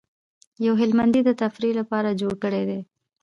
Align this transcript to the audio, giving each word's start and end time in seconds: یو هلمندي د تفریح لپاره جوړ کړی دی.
یو 0.65 0.73
هلمندي 0.81 1.21
د 1.25 1.29
تفریح 1.41 1.73
لپاره 1.79 2.17
جوړ 2.21 2.33
کړی 2.43 2.63
دی. 2.69 2.79